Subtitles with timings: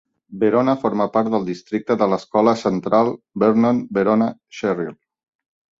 [0.43, 3.15] Verona forma part del districte de l'Escola Central
[3.45, 4.95] Vernon-Verona-Sherrill.